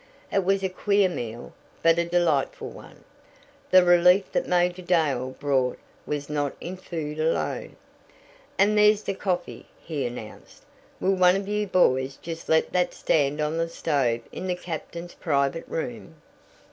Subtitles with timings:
[0.33, 1.53] It was a queer meal
[1.83, 3.03] but a delightful one.
[3.69, 5.77] The relief that Major Dale brought
[6.07, 7.75] was not in food alone.
[8.57, 10.63] "And there's the coffee!" he announced.
[10.99, 15.13] "Will one of you boys just let that stand on the stove in the captain's
[15.13, 16.15] private room?"